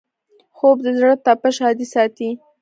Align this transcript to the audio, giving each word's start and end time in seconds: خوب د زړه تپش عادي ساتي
خوب 0.55 0.77
د 0.83 0.87
زړه 0.99 1.13
تپش 1.25 1.57
عادي 1.65 1.87
ساتي 1.93 2.29